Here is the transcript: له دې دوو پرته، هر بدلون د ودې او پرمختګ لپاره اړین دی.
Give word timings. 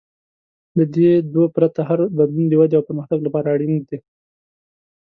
له 0.77 0.83
دې 0.95 1.09
دوو 1.33 1.45
پرته، 1.55 1.79
هر 1.89 1.99
بدلون 2.17 2.45
د 2.49 2.53
ودې 2.59 2.75
او 2.77 2.87
پرمختګ 2.89 3.19
لپاره 3.23 3.47
اړین 3.55 3.73
دی. 3.89 3.97